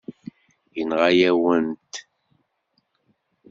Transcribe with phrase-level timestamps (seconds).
[0.75, 1.93] Yenɣa-yawen-t.